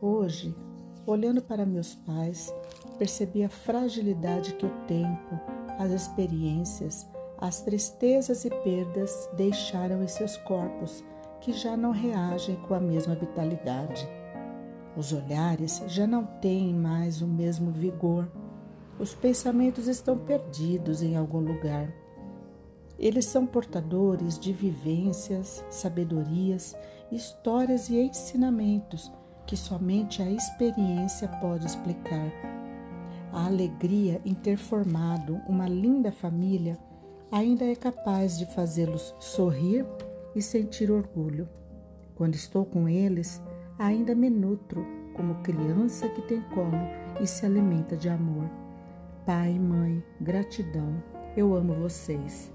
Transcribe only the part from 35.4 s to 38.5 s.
uma linda família ainda é capaz de